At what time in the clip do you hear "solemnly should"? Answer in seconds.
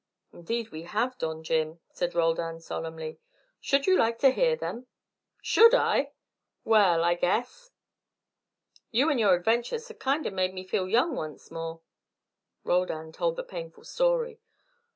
2.59-3.85